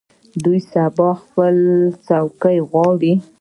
[0.43, 3.13] دوی سبا هم خپلې څوکۍ غواړي.